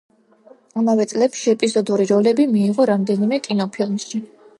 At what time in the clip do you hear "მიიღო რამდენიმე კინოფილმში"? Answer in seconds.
2.55-4.23